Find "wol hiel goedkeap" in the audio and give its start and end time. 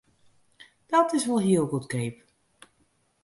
1.27-2.17